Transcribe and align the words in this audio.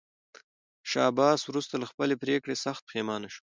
شاه 0.89 1.05
عباس 1.11 1.39
وروسته 1.45 1.73
له 1.81 1.85
خپلې 1.91 2.15
پرېکړې 2.23 2.55
سخت 2.65 2.81
پښېمانه 2.89 3.27
شو. 3.33 3.41